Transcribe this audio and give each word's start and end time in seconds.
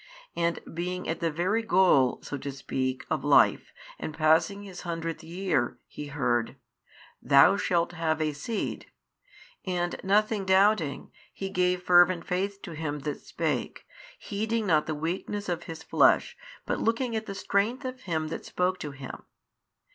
And 0.35 0.61
being 0.73 1.07
at 1.07 1.19
the 1.19 1.29
very 1.29 1.61
goal 1.61 2.17
so 2.23 2.35
to 2.39 2.51
speak 2.51 3.05
of 3.11 3.23
life 3.23 3.71
and 3.99 4.17
passing 4.17 4.63
his 4.63 4.81
hundredth 4.81 5.23
year, 5.23 5.77
he 5.85 6.07
heard, 6.07 6.55
Thou 7.21 7.55
shalt 7.55 7.91
have 7.91 8.19
a 8.19 8.33
seed, 8.33 8.87
and 9.63 10.01
nothing 10.03 10.43
doubting, 10.43 11.11
he 11.31 11.51
gave 11.51 11.83
fervent 11.83 12.25
faith 12.25 12.63
to 12.63 12.71
Him 12.71 13.01
That 13.01 13.21
spake, 13.21 13.85
heeding 14.17 14.65
not 14.65 14.87
the 14.87 14.95
weakness 14.95 15.47
of 15.47 15.65
his 15.65 15.83
flesh, 15.83 16.35
but 16.65 16.79
looking 16.81 17.15
at 17.15 17.27
the 17.27 17.35
Strength 17.35 17.85
of 17.85 18.01
Him 18.01 18.29
That 18.29 18.43
spoke 18.43 18.79
to 18.79 18.89
him. 18.89 19.25